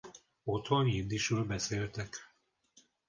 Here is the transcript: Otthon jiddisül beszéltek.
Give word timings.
Otthon 0.43 0.87
jiddisül 0.87 1.45
beszéltek. 1.45 2.35